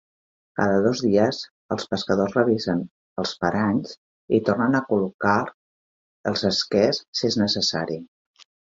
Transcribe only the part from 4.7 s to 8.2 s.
a col·locar els esquers si és necessari.